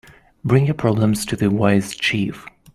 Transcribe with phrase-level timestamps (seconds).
[0.43, 2.47] Bring your problems to the wise chief.